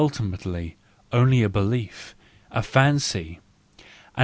[0.09, 0.75] timatel y
[1.11, 2.15] only a belief,
[2.49, 3.89] a fancy, whicbf?